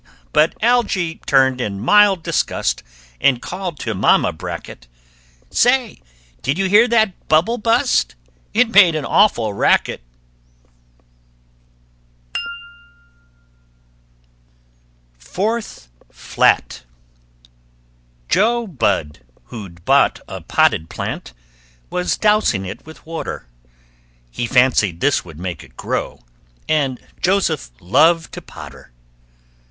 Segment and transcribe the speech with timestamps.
[0.33, 2.81] But Algy turned in mild disgust,
[3.19, 4.87] And called to Mama Bracket,
[5.51, 6.01] "Say,
[6.41, 8.15] did you hear that bubble bu'st?
[8.51, 10.01] It made an awful racket!"
[12.33, 12.41] [Illustration:
[15.13, 16.83] THIRD FLAT] FOURTH FLAT
[18.27, 21.31] Jo Budd, who'd bought a potted plant,
[21.91, 23.45] Was dousing it with water.
[24.31, 26.21] He fancied this would make it grow,
[26.67, 28.91] And Joseph loved to potter.